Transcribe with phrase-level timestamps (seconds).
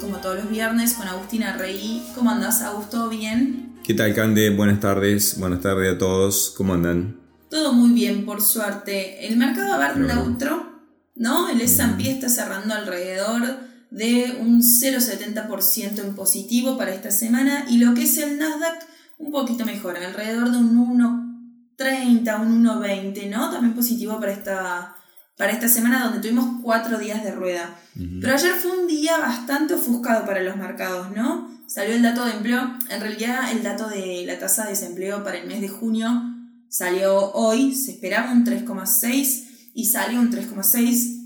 [0.00, 2.06] Como todos los viernes, con Agustina Rey.
[2.14, 3.08] ¿Cómo andás, Augusto?
[3.08, 3.80] ¿Bien?
[3.82, 4.50] ¿Qué tal, Cande?
[4.50, 5.40] Buenas tardes.
[5.40, 6.54] Buenas tardes a todos.
[6.56, 7.18] ¿Cómo andan?
[7.50, 9.26] Todo muy bien, por suerte.
[9.26, 10.84] El mercado va a ver neutro,
[11.16, 11.48] ¿no?
[11.48, 13.42] El S&P está cerrando alrededor
[13.90, 18.86] de un 0,70% en positivo para esta semana y lo que es el Nasdaq
[19.18, 23.50] un poquito mejor, alrededor de un 1,30, un 1,20, ¿no?
[23.50, 24.94] También positivo para esta
[25.36, 27.78] para esta semana donde tuvimos cuatro días de rueda.
[28.20, 31.50] Pero ayer fue un día bastante ofuscado para los mercados, ¿no?
[31.66, 35.38] Salió el dato de empleo, en realidad el dato de la tasa de desempleo para
[35.38, 36.32] el mes de junio
[36.72, 41.20] salió hoy, se esperaba un 3,6 y salió un 3,6,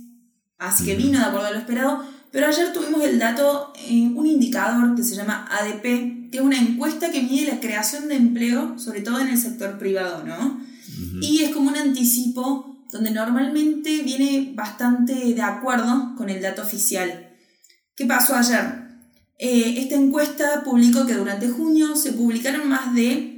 [0.58, 4.26] así que vino de acuerdo a lo esperado, pero ayer tuvimos el dato, en un
[4.26, 8.76] indicador que se llama ADP, que es una encuesta que mide la creación de empleo,
[8.76, 10.60] sobre todo en el sector privado, ¿no?
[11.20, 17.34] Y es como un anticipo donde normalmente viene bastante de acuerdo con el dato oficial.
[17.94, 18.86] ¿Qué pasó ayer?
[19.38, 23.36] Eh, esta encuesta publicó que durante junio se publicaron más de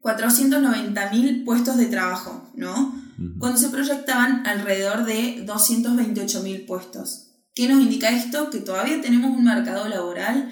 [0.00, 2.94] 490.000 puestos de trabajo, ¿no?
[3.38, 7.30] Cuando se proyectaban alrededor de 228.000 puestos.
[7.54, 8.50] ¿Qué nos indica esto?
[8.50, 10.50] Que todavía tenemos un mercado laboral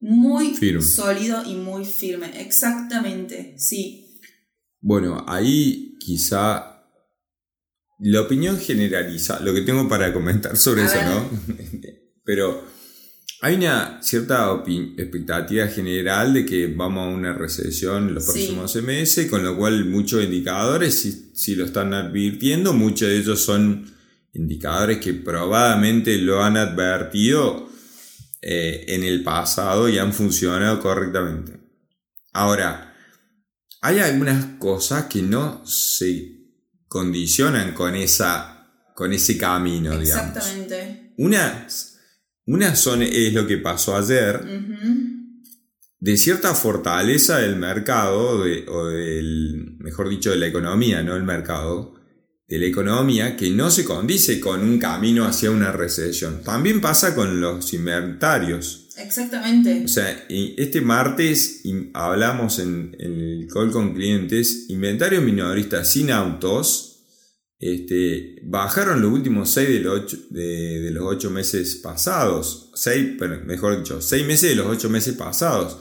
[0.00, 2.42] muy sólido y muy firme.
[2.42, 4.20] Exactamente, sí.
[4.82, 6.73] Bueno, ahí quizá
[7.98, 11.30] la opinión generaliza, lo que tengo para comentar sobre eso, ¿no?
[12.24, 12.64] Pero
[13.40, 14.62] hay una cierta
[14.96, 19.84] expectativa general de que vamos a una recesión en los próximos meses, con lo cual
[19.84, 23.92] muchos indicadores si, lo están advirtiendo, muchos de ellos son
[24.32, 27.68] indicadores que probablemente lo han advertido
[28.40, 31.60] eh, en el pasado y han funcionado correctamente.
[32.32, 32.96] Ahora,
[33.82, 36.33] hay algunas cosas que no se
[36.94, 41.12] condicionan con, esa, con ese camino, Exactamente.
[41.18, 41.66] Una,
[42.46, 44.40] una son, es lo que pasó ayer,
[45.98, 51.94] de cierta fortaleza del mercado, o del, mejor dicho, de la economía, no el mercado,
[52.46, 56.44] de la economía que no se condice con un camino hacia una recesión.
[56.44, 58.83] También pasa con los inventarios.
[58.96, 59.82] Exactamente.
[59.84, 61.62] O sea, este martes
[61.92, 66.94] hablamos en, el call con clientes, inventarios minoristas sin autos,
[67.58, 72.70] este, bajaron los últimos 6 de los 8, de, los 8 meses pasados.
[72.74, 73.16] 6,
[73.46, 75.78] mejor dicho, 6 meses de los 8 meses pasados.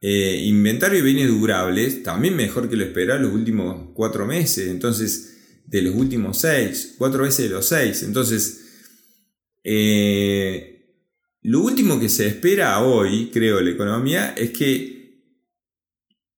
[0.00, 4.68] Eh, inventario de bienes durables, también mejor que lo esperado los últimos 4 meses.
[4.68, 8.02] Entonces, de los últimos 6, 4 veces de los 6.
[8.04, 8.60] Entonces,
[9.64, 10.75] eh,
[11.46, 15.22] lo último que se espera hoy, creo, la economía, es que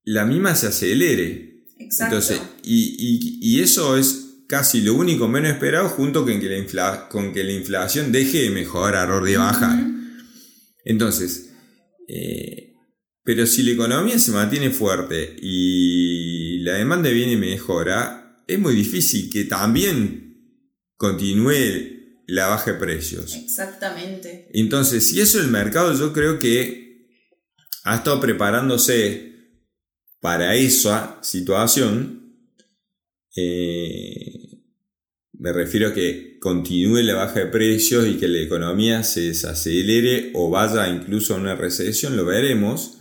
[0.05, 1.65] la misma se acelere.
[1.79, 2.17] Exacto.
[2.17, 7.43] Entonces, y, eso es casi lo único menos esperado junto con que la, con que
[7.43, 9.83] la inflación deje de mejorar o de bajar.
[10.85, 11.53] Entonces,
[12.07, 12.75] eh,
[13.25, 18.75] pero si la economía se mantiene fuerte y la demanda viene y mejora, es muy
[18.75, 20.59] difícil que también
[20.97, 21.97] continúe
[22.28, 23.34] la baja de precios.
[23.34, 24.49] Exactamente.
[24.53, 27.09] Entonces, si eso el mercado, yo creo que
[27.84, 29.33] ha estado preparándose
[30.21, 32.37] para esa situación.
[33.34, 34.61] Eh,
[35.33, 40.31] me refiero a que continúe la baja de precios y que la economía se desacelere
[40.34, 42.99] o vaya incluso a una recesión, lo veremos.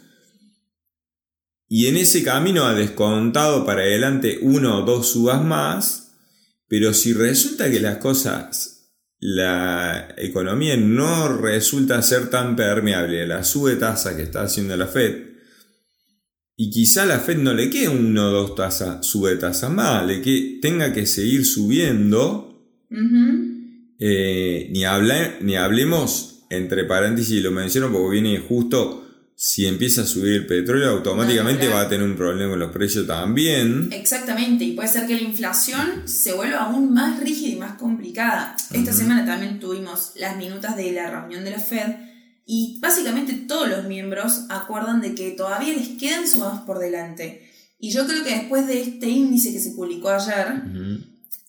[1.67, 6.13] Y en ese camino ha descontado para adelante uno o dos subas más,
[6.69, 8.76] pero si resulta que las cosas
[9.19, 14.87] la economía no resulta ser tan permeable a la sube tasa que está haciendo la
[14.87, 15.27] Fed,
[16.55, 20.05] y quizá a la Fed no le quede uno o dos tasas, sube tasa más,
[20.05, 22.73] le que tenga que seguir subiendo,
[23.99, 24.81] eh, ni,
[25.45, 29.06] ni hablemos, entre paréntesis, lo menciono porque viene justo
[29.39, 33.05] si empieza a subir el petróleo, automáticamente va a tener un problema con los precios
[33.05, 33.89] también.
[33.91, 38.55] Exactamente, y puede ser que la inflación se vuelva aún más rígida y más complicada.
[38.73, 41.97] Esta semana también tuvimos las minutas de la reunión de la Fed
[42.47, 47.47] y básicamente todos los miembros acuerdan de que todavía les quedan subas por delante.
[47.79, 50.63] Y yo creo que después de este índice que se publicó ayer,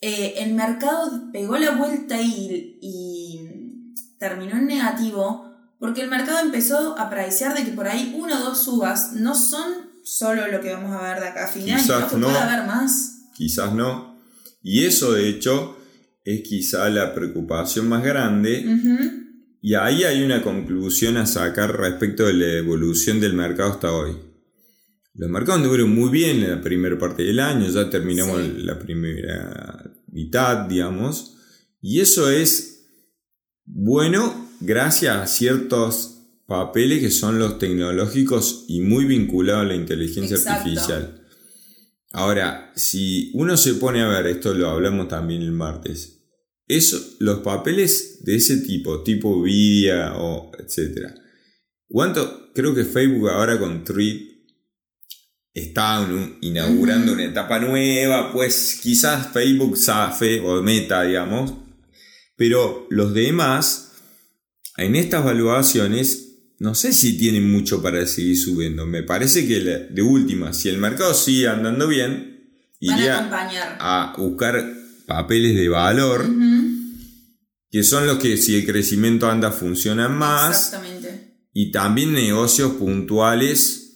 [0.02, 5.47] eh, el mercado pegó la vuelta y, y terminó en negativo
[5.78, 9.34] porque el mercado empezó a pricear de que por ahí una o dos subas no
[9.34, 12.38] son solo lo que vamos a ver de acá a fin de año, que puede
[12.38, 13.26] haber más.
[13.36, 14.19] Quizás no.
[14.62, 15.76] Y eso de hecho
[16.25, 18.64] es quizá la preocupación más grande.
[19.60, 24.16] Y ahí hay una conclusión a sacar respecto de la evolución del mercado hasta hoy.
[25.14, 29.92] Los mercados anduvieron muy bien en la primera parte del año, ya terminamos la primera
[30.06, 31.36] mitad, digamos.
[31.80, 32.86] Y eso es
[33.64, 40.37] bueno gracias a ciertos papeles que son los tecnológicos y muy vinculados a la inteligencia
[40.37, 41.26] artificial.
[42.12, 46.19] Ahora, si uno se pone a ver, esto lo hablamos también el martes,
[46.66, 51.14] eso, los papeles de ese tipo, tipo Vidia o etcétera.
[51.87, 52.52] ¿Cuánto?
[52.54, 54.28] Creo que Facebook ahora con Tweet
[55.54, 56.06] está
[56.40, 61.54] inaugurando una etapa nueva, pues quizás Facebook safe o Meta, digamos,
[62.37, 63.88] pero los demás,
[64.78, 68.86] en estas evaluaciones, no sé si tienen mucho para seguir subiendo.
[68.86, 72.48] Me parece que de última, si el mercado sigue andando bien,
[72.80, 73.28] iría
[73.80, 74.64] a, buscar
[75.06, 76.26] papeles de valor,
[77.70, 80.66] que son los que si el crecimiento anda funcionan más.
[80.66, 81.34] Exactamente.
[81.52, 83.88] Y también negocios puntuales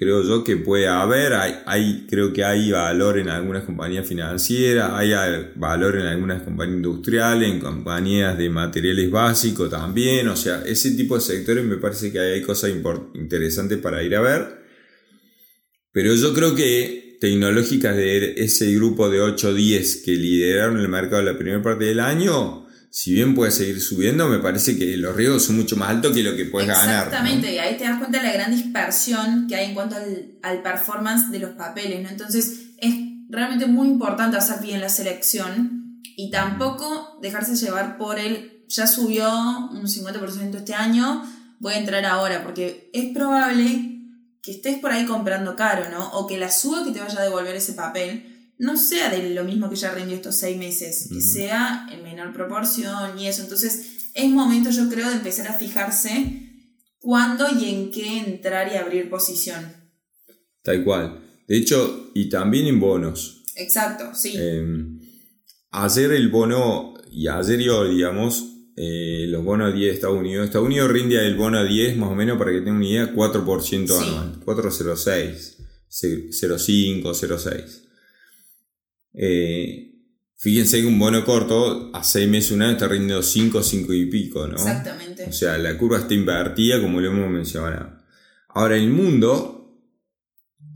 [0.00, 5.12] creo yo que puede haber, hay, creo que hay valor en algunas compañías financieras, hay
[5.56, 11.16] valor en algunas compañías industriales, en compañías de materiales básicos también, o sea, ese tipo
[11.16, 12.70] de sectores me parece que hay cosas
[13.12, 14.62] interesantes para ir a ver,
[15.92, 20.88] pero yo creo que tecnológicas de ese grupo de 8 o 10 que lideraron el
[20.88, 25.14] mercado la primera parte del año, si bien puede seguir subiendo, me parece que los
[25.14, 27.06] riesgos son mucho más altos que lo que puedes ganar.
[27.06, 30.62] Exactamente, y ahí te das cuenta de la gran dispersión que hay en cuanto al,
[30.62, 32.08] performance de los papeles, ¿no?
[32.08, 32.94] Entonces es
[33.28, 39.30] realmente muy importante hacer bien la selección y tampoco dejarse llevar por el, ya subió
[39.70, 41.22] un 50% este año,
[41.60, 44.00] voy a entrar ahora, porque es probable
[44.42, 46.10] que estés por ahí comprando caro, ¿no?
[46.12, 48.29] O que la suba que te vaya a devolver ese papel
[48.60, 52.34] no sea de lo mismo que ya rindió estos seis meses, que sea en menor
[52.34, 53.42] proporción y eso.
[53.42, 56.68] Entonces es momento yo creo de empezar a fijarse
[56.98, 59.64] cuándo y en qué entrar y abrir posición.
[60.62, 61.20] Tal cual.
[61.48, 63.44] De hecho, y también en bonos.
[63.56, 64.34] Exacto, sí.
[64.36, 65.00] Em,
[65.70, 68.44] ayer el bono, y ayer yo, digamos,
[68.76, 70.44] eh, los bonos 10 de Estados Unidos.
[70.44, 74.02] Estados Unidos rinde el bono 10 más o menos, para que tengan una idea, 4%
[74.02, 74.40] anual.
[74.44, 75.56] 4,06,
[75.88, 77.89] 0,5, 0,6.
[79.14, 79.92] Eh,
[80.36, 84.06] fíjense que un bono corto a 6 meses, un año está rindiendo 5, 5 y
[84.06, 84.54] pico, ¿no?
[84.54, 85.24] Exactamente.
[85.24, 87.98] O sea, la curva está invertida como lo hemos mencionado.
[88.48, 89.80] Ahora, el mundo,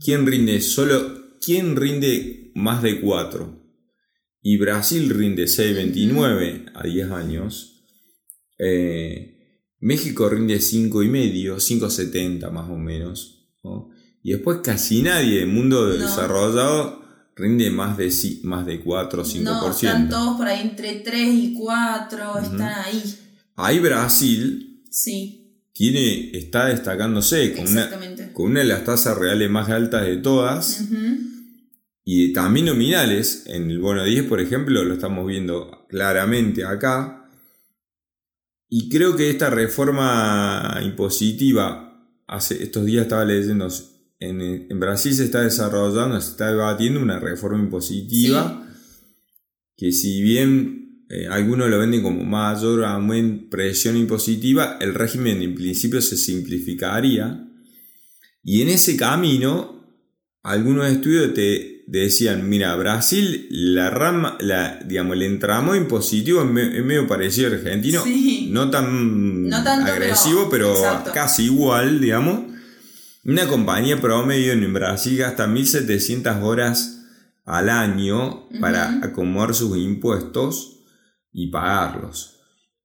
[0.01, 1.39] ¿quién rinde solo?
[1.41, 3.63] ¿Quién rinde más de 4?
[4.43, 7.87] Y Brasil rinde 6,29 a 10 años.
[8.59, 9.35] Eh,
[9.81, 13.51] México rinde 5,5, 5,70 más o menos.
[14.23, 17.04] Y después casi nadie del mundo desarrollado
[17.37, 19.43] rinde más de, más de 4 o 5%.
[19.43, 23.03] No, están todos por ahí entre 3 y 4, están ahí.
[23.57, 25.61] Ahí Brasil sí.
[25.73, 27.91] tiene, está destacándose con una,
[28.33, 30.85] con una de las tasas reales más altas de todas.
[32.05, 37.31] Y también nominales, en el bono 10, por ejemplo, lo estamos viendo claramente acá.
[38.69, 43.69] Y creo que esta reforma impositiva, hace estos días estaba leyendo
[44.29, 48.61] en, Brasil se está desarrollando, se está debatiendo una reforma impositiva
[49.76, 52.84] que si bien eh, algunos lo venden como mayor
[53.51, 57.49] presión impositiva, el régimen en principio se simplificaría.
[58.43, 59.75] Y en ese camino
[60.43, 67.06] algunos estudios te decían, mira, Brasil, la rama, la, digamos, el entramo impositivo es, medio
[67.06, 68.05] parecido al argentino,
[68.49, 68.70] no
[69.65, 70.75] tan agresivo, pero
[71.13, 72.54] casi igual, digamos.
[73.27, 77.07] Una compañía promedio en Brasil gasta 1.700 horas
[77.47, 80.83] al año para acomodar sus impuestos
[81.33, 82.37] y pagarlos.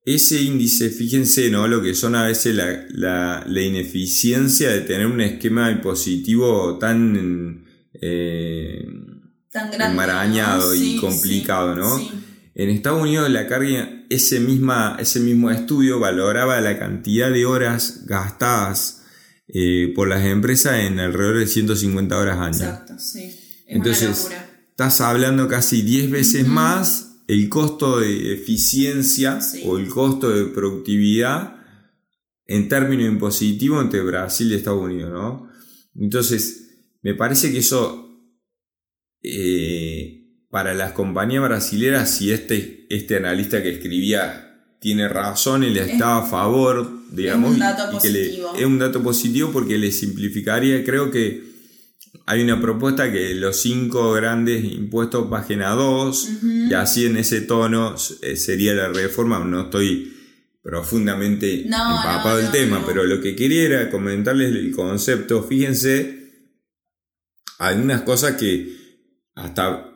[0.02, 1.68] Ese índice, fíjense, ¿no?
[1.68, 8.86] Lo que son a veces la, ineficiencia de tener un esquema impositivo tan, eh,
[9.78, 12.00] enmarañado y complicado, ¿no?
[12.54, 18.06] En Estados Unidos la carga, ese, misma, ese mismo estudio valoraba la cantidad de horas
[18.06, 18.99] gastadas
[19.52, 22.70] eh, por las empresas en alrededor de 150 horas año.
[22.70, 23.36] Exacto, sí.
[23.66, 24.30] Entonces,
[24.70, 31.56] estás hablando casi 10 veces más el costo de eficiencia o el costo de productividad
[32.46, 35.48] en términos impositivos entre Brasil y Estados Unidos, ¿no?
[35.94, 38.20] Entonces, me parece que eso,
[39.22, 44.49] eh, para las compañías brasileras, si este, este analista que escribía
[44.80, 47.50] tiene razón y le está a favor, digamos.
[47.50, 48.52] Es un dato positivo.
[48.56, 51.50] es un dato positivo porque le simplificaría, creo que
[52.26, 57.42] hay una propuesta que los cinco grandes impuestos bajen a dos, y así en ese
[57.42, 60.16] tono eh, sería la reforma, no estoy
[60.62, 66.20] profundamente empapado del tema, pero lo que quería era comentarles el concepto, fíjense,
[67.58, 68.76] algunas cosas que
[69.34, 69.89] hasta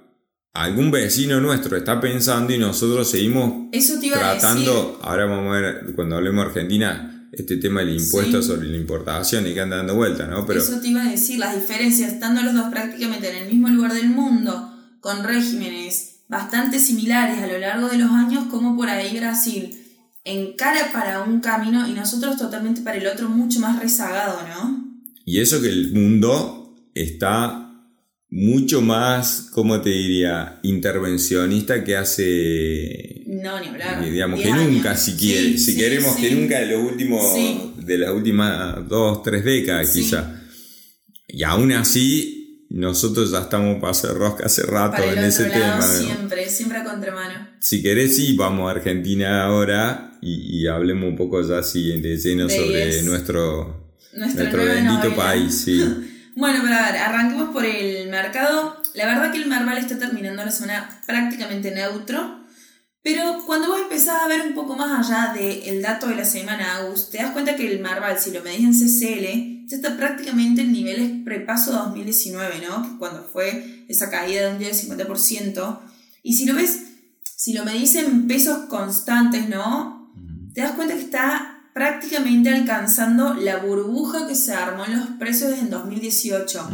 [0.54, 5.60] algún vecino nuestro está pensando y nosotros seguimos Eso te iba tratando, ahora vamos a
[5.60, 9.78] ver cuando hablemos de Argentina, este tema del impuesto sobre la importación y que anda
[9.78, 10.46] dando vuelta, ¿no?
[10.46, 13.68] Pero, Eso te iba a decir, las diferencias, estando los dos prácticamente en el mismo
[13.68, 14.70] lugar del mundo,
[15.00, 19.76] con regímenes bastante similares a lo largo de los años, como por ahí Brasil
[20.24, 24.84] encara para un camino y nosotros totalmente para el otro, mucho más rezagado, ¿no?
[25.24, 27.63] Y eso que el mundo está
[28.34, 33.22] mucho más, ¿cómo te diría?, intervencionista que hace...
[33.28, 34.04] No, ni hablar.
[34.04, 37.22] Digamos que nunca, si, quiere, si queremos que nunca de los últimos,
[37.76, 40.42] de las últimas dos, tres décadas quizá.
[41.28, 45.86] Y aún así, nosotros ya estamos para hacer rosca hace rato en ese tema.
[45.86, 47.50] Siempre, siempre a contramano.
[47.60, 52.50] Si querés, sí, vamos a Argentina ahora y, hablemos un poco ya así de lleno
[52.50, 55.54] sobre nuestro, nuestro bendito país.
[55.54, 56.10] Sí.
[56.36, 58.76] Bueno, pero a ver, arranquemos por el mercado.
[58.94, 62.44] La verdad que el Marval está terminando la semana prácticamente neutro.
[63.02, 66.76] Pero cuando vos empezás a ver un poco más allá del dato de la semana,
[66.78, 70.62] Agus, te das cuenta que el Marval, si lo medís en CCL, ya está prácticamente
[70.62, 72.98] en niveles prepaso 2019, ¿no?
[72.98, 75.80] Cuando fue esa caída de un día del 50%.
[76.22, 76.84] Y si lo ves,
[77.22, 80.12] si lo medís en pesos constantes, ¿no?
[80.54, 85.58] Te das cuenta que está prácticamente alcanzando la burbuja que se armó en los precios
[85.58, 86.70] en 2018.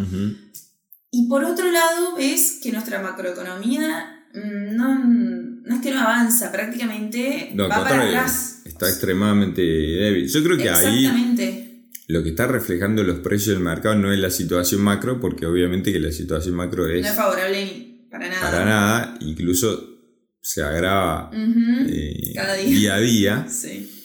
[1.11, 7.53] Y por otro lado, ves que nuestra macroeconomía mm, no, es que no avanza, prácticamente
[7.59, 8.61] va para atrás.
[8.65, 10.29] Está extremadamente débil.
[10.29, 11.67] Yo creo que ahí
[12.07, 15.93] lo que está reflejando los precios del mercado no es la situación macro, porque obviamente
[15.93, 17.03] que la situación macro es...
[17.03, 18.51] No es favorable para nada.
[18.51, 19.99] Para nada, incluso
[20.43, 22.35] se agrava eh,
[22.67, 22.95] día.
[22.95, 23.47] a día.
[23.51, 24.00] Sí.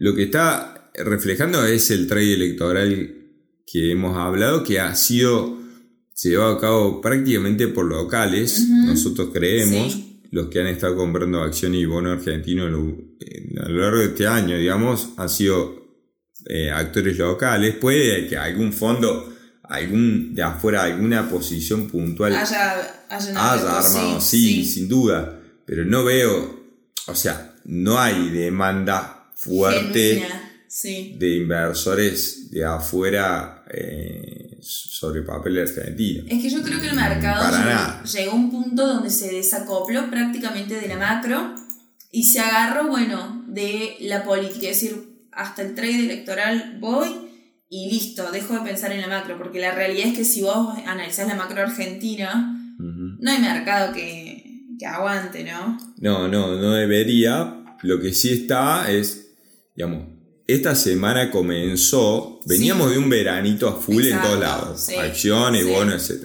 [0.00, 3.16] Lo que está reflejando es el trade electoral
[3.66, 5.58] que hemos hablado, que ha sido
[6.22, 9.98] llevado a cabo prácticamente por locales, nosotros creemos,
[10.30, 14.56] los que han estado comprando acciones y bonos argentinos a lo largo de este año,
[14.56, 16.00] digamos, han sido
[16.46, 17.76] eh, actores locales.
[17.76, 19.30] Puede que algún fondo,
[19.64, 26.58] algún de afuera, alguna posición puntual haya, armado, sí, sin duda, pero no veo,
[27.06, 30.22] o sea, no hay demanda fuerte
[31.18, 36.24] de inversores de afuera eh, sobre papel argentino.
[36.28, 40.78] Es que yo creo que el mercado llegó, a un punto donde se desacopló prácticamente
[40.78, 41.54] de la macro
[42.12, 44.68] y se agarró, bueno, de la política.
[44.68, 47.08] Es decir, hasta el trade electoral voy
[47.70, 50.76] y listo, dejo de pensar en la macro, porque la realidad es que si vos
[50.86, 55.78] analizás la macro argentina, no hay mercado que, que aguante, ¿no?
[55.98, 57.56] No, no, no debería.
[57.82, 59.29] Lo que sí está es
[59.80, 60.08] digamos,
[60.46, 66.24] esta semana comenzó, veníamos de un veranito a full en todos lados, acciones, bonos, etc.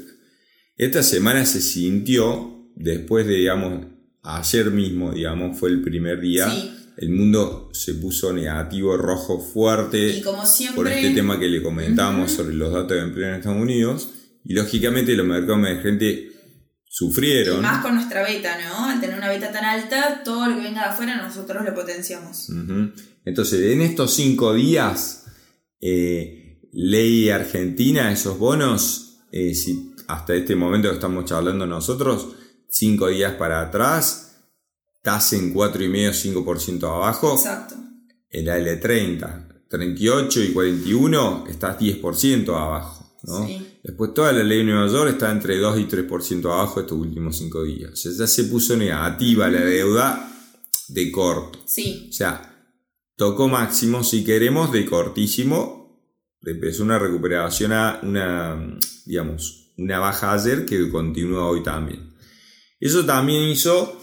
[0.75, 3.85] Esta semana se sintió, después de, digamos,
[4.23, 6.51] ayer mismo, digamos, fue el primer día,
[6.97, 10.21] el mundo se puso negativo, rojo fuerte,
[10.75, 14.09] por este tema que le comentábamos sobre los datos de empleo en Estados Unidos,
[14.43, 16.33] y lógicamente los mercados emergentes
[16.89, 17.61] sufrieron.
[17.61, 18.87] más con nuestra beta, ¿no?
[18.87, 22.49] Al tener una beta tan alta, todo lo que venga de afuera nosotros lo potenciamos.
[23.25, 25.25] Entonces, en estos cinco días,
[25.81, 32.27] eh, ley argentina, esos bonos, eh, si hasta este momento que estamos charlando nosotros,
[32.69, 34.37] cinco días para atrás,
[34.97, 37.33] estás en 4,5-5% abajo.
[37.33, 37.75] Exacto.
[38.29, 43.05] El AL30, 38 y 41, estás 10% abajo.
[43.83, 47.37] Después toda la ley de Nueva York está entre 2 y 3% abajo estos últimos
[47.37, 47.91] cinco días.
[47.93, 50.31] O sea, ya se puso negativa la deuda
[50.89, 51.59] de corto.
[51.65, 52.07] Sí.
[52.09, 52.54] O sea,
[53.15, 56.01] tocó máximo, si queremos, de cortísimo.
[56.41, 62.13] Empezó una recuperación a una, digamos, una baja ayer que continúa hoy también.
[62.79, 63.99] Eso también hizo,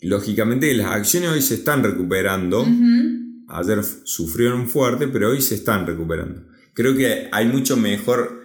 [0.00, 2.66] lógicamente, que las acciones hoy se están recuperando.
[3.48, 6.42] Ayer sufrieron fuerte, pero hoy se están recuperando.
[6.74, 8.42] Creo que hay mucho mejor,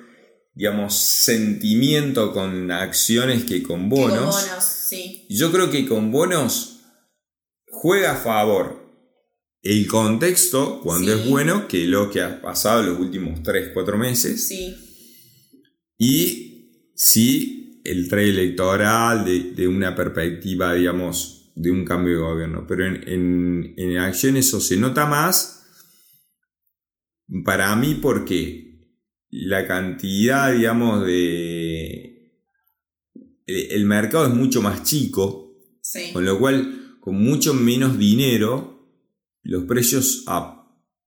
[0.54, 4.36] digamos, sentimiento con acciones que con bonos.
[4.36, 5.26] Con bonos sí.
[5.30, 6.82] Yo creo que con bonos
[7.66, 8.81] juega a favor
[9.64, 14.48] el contexto, cuando es bueno, que lo que ha pasado los últimos 3, 4 meses.
[14.48, 14.76] Sí.
[15.98, 22.66] Y sí, el trade electoral de, una perspectiva, digamos, de un cambio de gobierno.
[22.68, 25.64] Pero en, en, acción eso se nota más
[27.46, 28.90] para mí porque
[29.30, 32.08] la cantidad, digamos, de...
[33.46, 35.54] El mercado es mucho más chico,
[36.14, 38.81] con lo cual, con mucho menos dinero,
[39.44, 40.26] los precios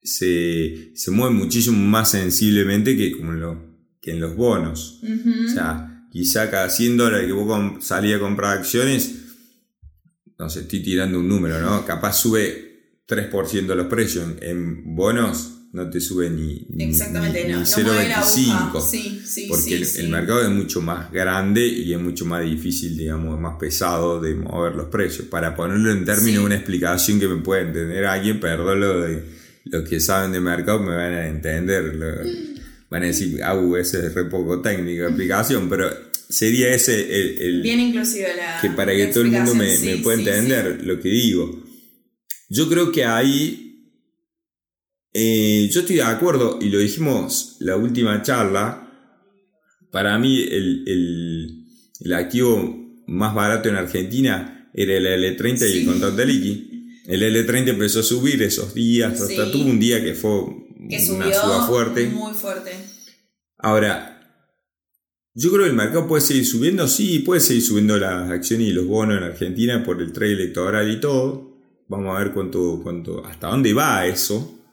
[0.02, 5.00] se, mueven muchísimo más sensiblemente que, como lo, que en los bonos.
[5.02, 9.20] O sea, quizá cada 100 dólares que vos salías a comprar acciones,
[10.38, 11.84] no sé, estoy tirando un número, ¿no?
[11.86, 14.26] Capaz sube 3% los precios.
[14.40, 18.80] En bonos no te sube ni, ni, Exactamente, no, 0,25.
[18.80, 22.96] Sí, sí, porque sí, el, mercado es mucho más grande y es mucho más difícil,
[22.96, 25.26] digamos, más pesado de mover los precios.
[25.26, 29.24] Para ponerlo en términos, una explicación que me pueda entender alguien, perdón, lo de,
[29.64, 31.94] los que saben de mercado me van a entender.
[31.96, 32.54] lo-
[32.88, 35.90] van a decir, ah, uh, ese es re poco técnico explicación, pero
[36.28, 38.60] sería ese el, el- Bien inclusive la.
[38.60, 41.64] que para que todo el mundo me, me pueda entender lo que digo.
[42.48, 43.63] Yo creo que ahí,
[45.14, 48.80] eh, yo estoy de acuerdo, y lo dijimos la última charla,
[49.90, 51.64] para mí el, el-
[52.00, 56.70] el activo más barato en Argentina era el L30 y el contrato liqui.
[57.06, 60.44] El L30 empezó a subir esos días, hasta tuvo un día que fue
[60.90, 62.06] Que una suba fuerte.
[62.08, 62.72] muy fuerte.
[63.58, 64.10] Ahora,
[65.34, 68.72] yo creo que el mercado puede seguir subiendo, sí, puede seguir subiendo las acciones y
[68.72, 71.56] los bonos en Argentina por el trade electoral y todo.
[71.88, 74.63] Vamos a ver cuánto, cuánto, hasta dónde va eso.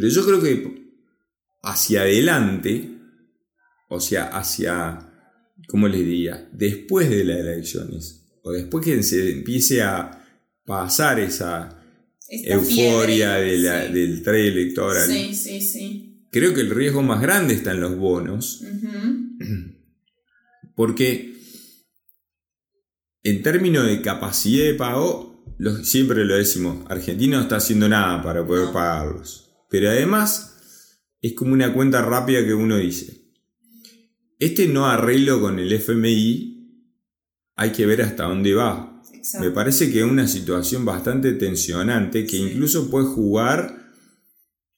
[0.00, 0.92] Pero yo creo que
[1.62, 2.88] hacia adelante,
[3.88, 5.10] o sea, hacia,
[5.66, 6.48] ¿cómo les diría?
[6.52, 10.24] Después de las elecciones, o después que se empiece a
[10.64, 11.82] pasar esa
[12.28, 13.92] Esta euforia fiebre, de la- sí.
[13.92, 16.26] del trade electoral, Sí, sí, sí.
[16.30, 18.62] creo que el riesgo más grande está en los bonos.
[20.76, 21.34] Porque
[23.24, 25.44] en términos de capacidad de pago,
[25.82, 28.72] siempre lo decimos, Argentina no está haciendo nada para poder No.
[28.72, 29.47] pagarlos.
[29.68, 30.56] Pero además
[31.20, 33.22] es como una cuenta rápida que uno dice.
[34.38, 36.54] Este no arreglo con el FMI,
[37.56, 39.02] hay que ver hasta dónde va.
[39.12, 39.46] Exacto.
[39.46, 42.42] Me parece que es una situación bastante tensionante que Sí.
[42.52, 43.92] incluso puede jugar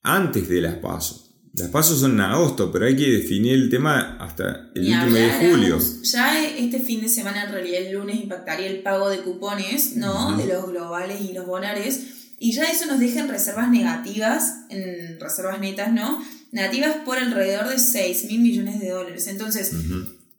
[0.03, 1.26] antes de las pasos.
[1.53, 5.31] Las pasos son en agosto, pero hay que definir el tema hasta el último de
[5.33, 5.79] julio.
[6.05, 10.37] Ya este fin de semana, en realidad el lunes, impactaría el pago de cupones, ¿no?
[10.37, 12.19] De los globales y los bonares.
[12.42, 16.24] Y ya eso nos deja en reservas negativas, en reservas netas, ¿no?
[16.53, 19.26] Negativas por alrededor de 6 mil millones de dólares.
[19.26, 19.70] Entonces,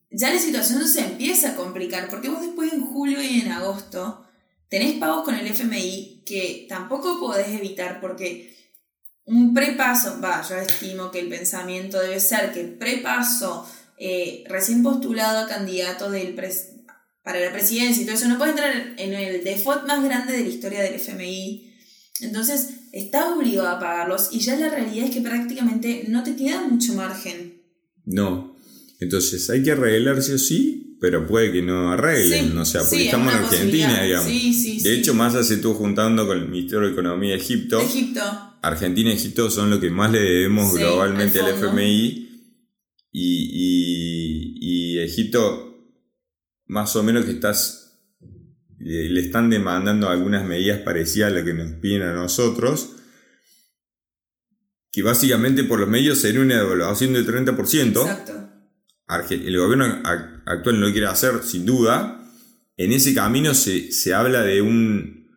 [0.09, 4.25] ya la situación se empieza a complicar, porque vos después en julio y en agosto
[4.67, 8.51] tenés pagos con el FMI que tampoco podés evitar porque
[9.25, 15.39] un prepaso, va, yo estimo que el pensamiento debe ser que prepaso eh, recién postulado
[15.45, 16.83] a candidato del pres-
[17.23, 20.41] para la presidencia y todo eso no puede entrar en el default más grande de
[20.41, 21.67] la historia del FMI.
[22.21, 26.67] Entonces, estás obligado a pagarlos y ya la realidad es que prácticamente no te queda
[26.67, 27.61] mucho margen.
[28.05, 28.55] No.
[28.99, 32.51] Entonces hay que arreglar sí o sí, pero puede que no arreglen.
[32.51, 34.27] Sí, o sea, porque sí, es estamos en Argentina, digamos.
[34.29, 37.79] Sí, sí, de hecho, Massa se estuvo juntando con el Ministerio de Economía de Egipto.
[37.81, 38.21] Egipto.
[38.61, 41.49] Argentina y Egipto son lo que más le debemos globalmente al.
[41.55, 42.27] FMI.
[43.13, 45.89] Y, y- y Egipto,
[46.67, 47.80] más o menos que estás.
[48.83, 52.95] Le le están demandando algunas medidas parecidas a las que nos piden a nosotros.
[54.91, 57.89] Que básicamente por los medios sería una devaluación del 30%.
[58.01, 58.49] Exacto.
[59.29, 62.17] El gobierno ac- actual no lo quiere hacer, sin duda.
[62.77, 65.27] En ese camino se, se habla de, un,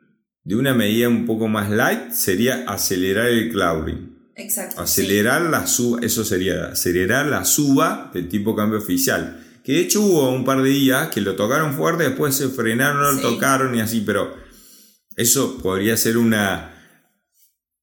[0.45, 4.33] de una medida un poco más light, sería acelerar el clouding.
[4.37, 4.81] Exacto.
[4.81, 9.44] Acelerar la suba, eso sería acelerar la suba del tipo de cambio oficial.
[9.65, 13.01] Que de hecho hubo un par de días que lo tocaron fuerte, después se frenaron,
[13.03, 13.23] no lo Sí.
[13.23, 14.35] tocaron y así, pero
[15.17, 16.71] eso podría ser una,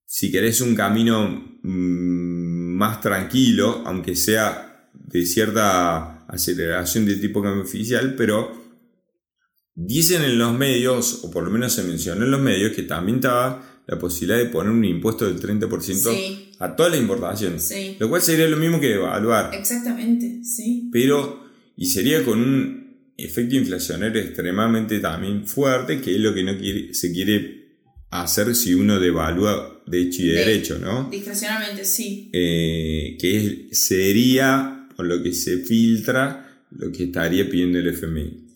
[0.06, 1.28] si querés, un camino
[1.64, 8.52] mm, más tranquilo, aunque sea de cierta aceleración del tipo de cambio oficial, pero
[9.74, 13.16] dicen en los medios, o por lo menos se mencionó en los medios, que también
[13.18, 16.52] estaba la posibilidad de poner un impuesto del 30% Sí.
[16.60, 17.68] a todas las importaciones.
[17.68, 17.96] Sí.
[18.00, 20.90] Lo cual sería lo mismo que evaluar, Exactamente, sí.
[20.92, 21.42] pero
[21.82, 26.94] y sería con un efecto inflacionario extremadamente también fuerte, que es lo que no quiere,
[26.94, 27.62] se quiere
[28.12, 31.10] hacer si uno devalúa de hecho y de De- derecho, ¿no?
[31.10, 32.30] Discrecionalmente, sí.
[32.34, 38.48] Eh, que sería, por lo que se filtra, lo que estaría pidiendo el FMI.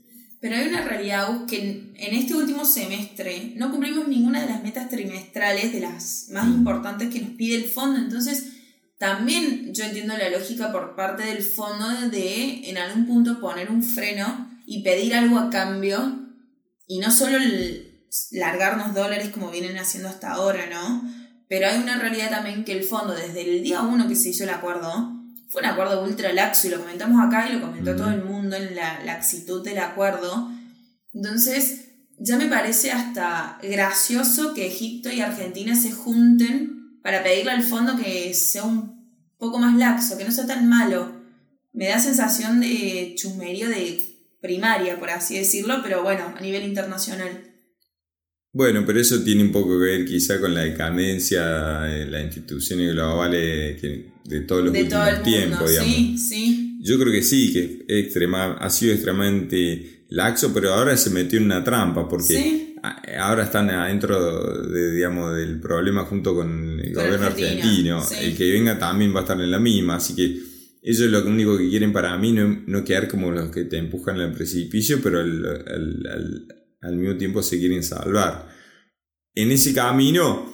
[0.41, 4.61] Pero hay una realidad, que en, en este último semestre no cumplimos ninguna de las
[4.63, 6.53] metas trimestrales de las más Mm.
[6.59, 7.97] importantes que nos pide el fondo.
[7.99, 8.54] Entonces,
[9.05, 13.83] también yo entiendo la lógica por parte del fondo de en algún punto poner un
[13.83, 16.25] freno y pedir algo a cambio
[16.87, 21.03] y no solo el largarnos dólares como vienen haciendo hasta ahora, ¿no?
[21.47, 24.43] Pero hay una realidad también que el fondo, desde el día uno que se hizo
[24.43, 25.13] el acuerdo,
[25.49, 28.55] fue un acuerdo ultra laxo y lo comentamos acá y lo comentó todo el mundo
[28.55, 30.49] en la laxitud del acuerdo.
[31.13, 37.61] Entonces, ya me parece hasta gracioso que Egipto y Argentina se junten para pedirle al
[37.61, 38.94] fondo que sea un
[39.37, 41.11] poco más laxo, que no sea tan malo.
[41.73, 44.01] me da sensación de chusmerío de
[44.41, 47.55] primaria, por así decirlo, pero bueno, a nivel internacional.
[48.53, 52.93] Bueno, pero eso tiene un poco que ver quizá con la decadencia de las instituciones
[52.93, 55.93] globales de todos los últimos tiempos, digamos.
[55.93, 56.77] Sí, sí.
[56.79, 61.45] Yo creo que sí, que extrema, ha sido extremadamente laxo, pero ahora se metió en
[61.45, 62.74] una trampa, porque
[63.19, 68.03] ahora están adentro de, digamos, del problema junto con el gobierno argentino.
[68.21, 70.39] El que venga también va a estar en la misma, así que
[70.81, 74.19] ellos lo único que quieren para mí no, no quedar como los que te empujan
[74.19, 76.47] al precipicio, pero al,
[76.81, 78.47] al mismo tiempo se quieren salvar.
[79.33, 80.53] En ese camino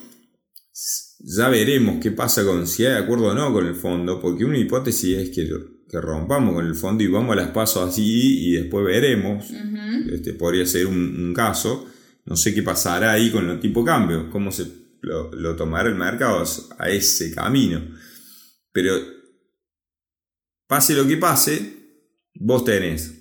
[1.20, 4.58] ya veremos qué pasa con si hay acuerdo o no con el fondo, porque una
[4.58, 5.48] hipótesis es que,
[5.89, 9.46] que rompamos con el fondo y vamos a las pasos así y después veremos.
[10.12, 11.88] este, podría ser un, caso.
[12.32, 14.65] No sé qué pasará ahí con el tipo de cambio, cómo se
[15.02, 16.41] lo, lo tomará el mercado
[16.80, 17.82] a ese camino.
[18.72, 18.96] Pero
[20.65, 22.00] pase lo que pase,
[22.36, 23.13] vos tenés.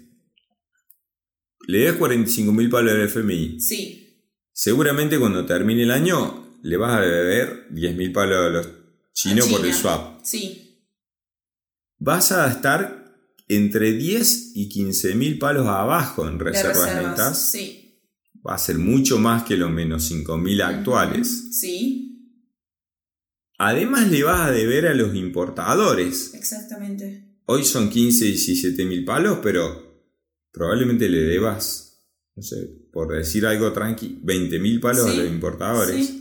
[1.67, 3.59] Le das 45 mil palos al FMI.
[3.59, 4.29] Sí.
[4.53, 8.69] Seguramente cuando termine el año le vas a deber 10.000 palos a los
[9.13, 10.25] chinos por el swap.
[10.25, 10.87] Sí.
[11.99, 13.13] Vas a estar
[13.49, 17.51] entre 10 y 15.000 palos abajo en reservas, netas.
[17.51, 17.90] Sí.
[18.47, 21.59] Va a ser mucho más que los menos 5.000 actuales.
[21.59, 22.07] Sí.
[23.59, 26.33] Además le vas a deber a los importadores.
[26.35, 27.39] Exactamente.
[27.47, 30.09] Hoy son 15, 17 mil palos, pero
[30.53, 32.57] probablemente le debas, no sé,
[32.93, 36.07] por decir algo tranqui, 20 mil palos a los importadores.
[36.07, 36.21] Sí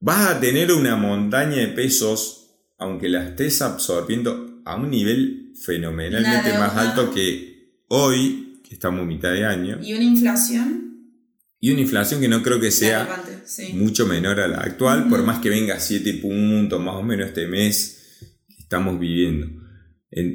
[0.00, 6.56] vas a tener una montaña de pesos, aunque la estés absorbiendo a un nivel fenomenalmente
[6.58, 9.78] más alto que hoy, que estamos a mitad de año.
[9.82, 11.14] ¿Y una inflación?
[11.58, 13.24] Y una inflación que no creo que sea
[13.72, 17.28] mucho menor a la actual, por más que venga a 7 puntos más o menos
[17.28, 19.48] este mes que estamos viviendo.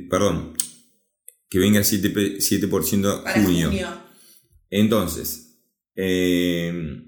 [0.10, 0.54] perdón,
[1.48, 3.70] que venga a 7%, 7 junio.
[3.70, 3.88] junio.
[4.72, 5.62] Entonces,
[5.96, 7.04] eh,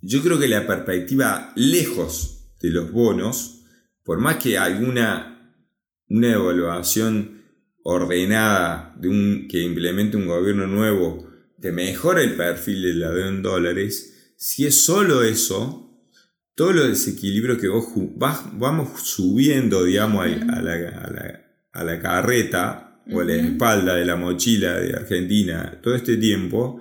[0.00, 3.60] yo creo que la perspectiva lejos de los bonos,
[4.02, 5.28] por más que alguna
[6.08, 7.41] una evaluación
[7.84, 11.28] ordenada de un, que implemente un gobierno nuevo
[11.60, 15.82] te mejora el perfil de la deuda en dólares, si es solo eso,
[16.54, 17.86] todo lo desequilibrio que vos
[18.54, 21.40] vamos subiendo, digamos, a, la,
[21.72, 26.80] a, la, carreta o a la espalda de la mochila de Argentina todo este tiempo,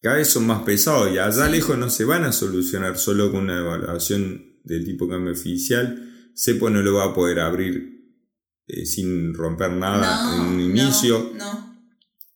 [0.00, 3.44] cada vez son más pesados y allá lejos no se van a solucionar solo con
[3.44, 6.08] una evaluación del tipo cambio oficial.
[6.34, 7.91] CEPO no lo va a poder abrir
[8.66, 11.32] eh, sin romper nada en un inicio.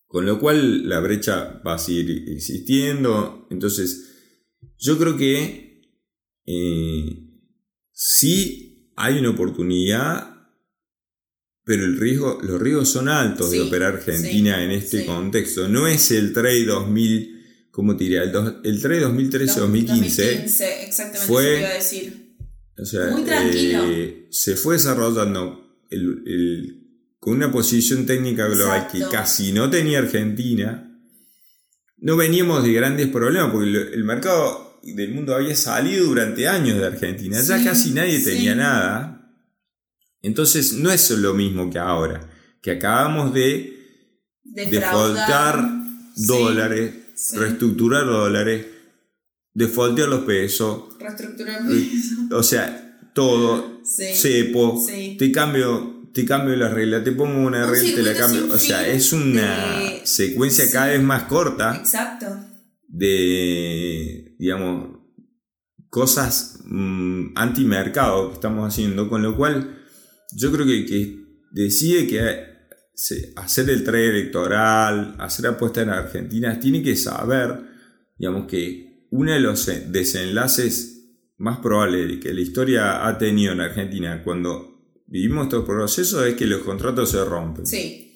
[0.06, 3.46] Con lo cual la brecha va a seguir existiendo.
[3.50, 4.14] Entonces,
[4.78, 5.82] yo creo que
[6.46, 7.30] eh,
[7.92, 10.34] sí hay una oportunidad,
[11.64, 15.68] pero el riesgo, los riesgos son altos de operar Argentina en este contexto.
[15.68, 17.36] No es el trade 2000
[17.76, 18.22] ¿cómo te diría?
[18.22, 18.32] El,
[18.64, 20.20] el 3 2013-2015
[20.86, 22.36] exactamente fue, iba a decir.
[23.12, 23.84] Muy tranquilo.
[23.90, 25.65] Eh, se fue desarrollando
[27.18, 30.82] con una posición técnica global que casi no tenía Argentina.
[31.98, 36.86] No veníamos de grandes problemas porque el, mercado del mundo había salido durante años de
[36.86, 37.40] Argentina.
[37.40, 39.34] ya casi nadie tenía nada.
[40.22, 42.28] Entonces no es lo mismo que ahora,
[42.60, 43.72] que acabamos de
[44.44, 45.64] defaultar
[46.16, 48.66] dólares reestructurar dólares,
[49.54, 50.96] defaultear los pesos.
[50.98, 52.18] Reestructurar pesos.
[52.30, 52.85] O sea,
[53.16, 54.78] todo, cepo,
[55.18, 58.52] te cambio, te cambio la regla, te pongo una regla, te la cambio.
[58.52, 61.76] O sea, es una secuencia cada vez más corta.
[61.76, 62.26] Exacto.
[62.86, 64.98] De, digamos,
[65.88, 69.82] cosas mm, anti-mercado que estamos haciendo, con lo cual
[70.32, 71.18] yo creo que, que
[71.52, 72.20] decide que
[73.36, 77.62] hacer el trade electoral, hacer apuestas en Argentina, tiene que saber,
[78.18, 80.95] digamos, que uno de los desenlaces
[81.38, 86.46] más probables que la historia ha tenido en Argentina cuando vivimos estos procesos es que
[86.46, 87.66] los contratos se rompen.
[87.66, 88.14] Sí.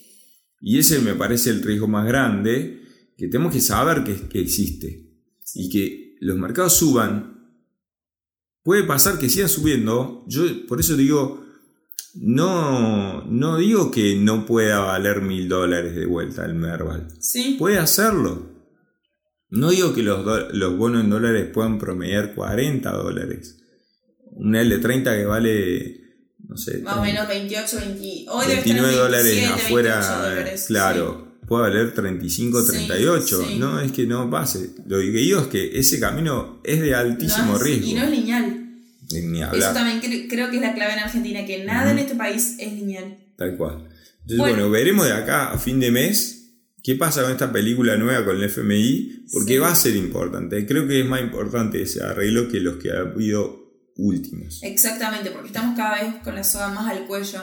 [0.61, 2.83] Y ese me parece el riesgo más grande
[3.17, 5.07] que tenemos que saber que, que existe.
[5.55, 7.57] Y que los mercados suban.
[8.63, 10.25] Puede pasar que sigan subiendo.
[10.29, 11.45] Yo por eso digo,
[12.15, 17.09] no, no digo que no pueda valer mil dólares de vuelta el Merval.
[17.21, 17.57] Sí.
[17.59, 18.50] Puede hacerlo.
[19.51, 23.59] No digo que los, los bonos en dólares puedan promediar 40 dólares.
[24.33, 26.01] Un L30 que vale,
[26.47, 26.79] no sé.
[26.79, 30.55] Más o menos 28, 20, hoy 29 dólares afuera.
[30.69, 33.47] claro, puede valer 35, 38.
[33.59, 34.71] No es que no pase.
[34.87, 37.87] Lo que digo es que ese camino es de altísimo riesgo.
[37.87, 38.61] Y no es lineal.
[39.13, 42.73] Eso también creo que es la clave en Argentina, que nada en este país es
[42.73, 43.19] lineal.
[43.37, 43.89] Tal cual.
[44.21, 44.71] Entonces, bueno.
[44.71, 46.40] veremos de acá a fin de mes
[46.83, 50.67] qué pasa con esta película nueva con el FMI, porque va a ser importante.
[50.67, 53.61] Creo que es más importante ese arreglo que los que ha habido
[53.97, 54.61] últimos.
[54.63, 57.41] Exactamente, porque estamos cada vez con la soga más al cuello.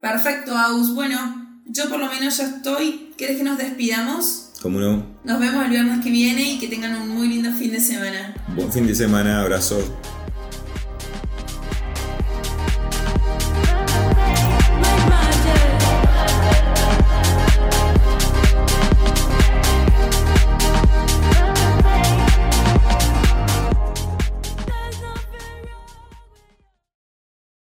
[0.00, 0.94] Perfecto, Aus.
[0.94, 3.10] Bueno, yo por lo menos ya estoy.
[3.16, 4.50] ¿Quieres que nos despidamos?
[4.62, 5.20] ¿Cómo no?
[5.24, 8.34] Nos vemos el viernes que viene y que tengan un muy lindo fin de semana.
[8.54, 9.78] Buen fin de semana, abrazo.